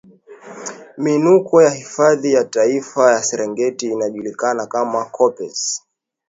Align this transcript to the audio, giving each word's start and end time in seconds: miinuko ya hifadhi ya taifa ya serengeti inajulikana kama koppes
miinuko 0.97 1.61
ya 1.61 1.69
hifadhi 1.71 2.33
ya 2.33 2.43
taifa 2.45 3.11
ya 3.11 3.23
serengeti 3.23 3.91
inajulikana 3.91 4.67
kama 4.67 5.05
koppes 5.05 5.81